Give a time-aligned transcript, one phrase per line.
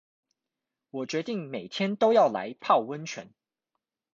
[0.89, 3.35] 我決定每天都要來泡溫泉